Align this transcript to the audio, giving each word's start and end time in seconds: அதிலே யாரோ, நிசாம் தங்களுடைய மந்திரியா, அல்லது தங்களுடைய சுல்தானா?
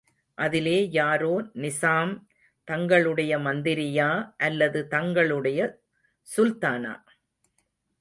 அதிலே 0.37 0.89
யாரோ, 0.91 1.41
நிசாம் 1.53 2.13
தங்களுடைய 2.63 3.37
மந்திரியா, 3.37 4.33
அல்லது 4.37 4.87
தங்களுடைய 4.87 5.79
சுல்தானா? 6.37 6.93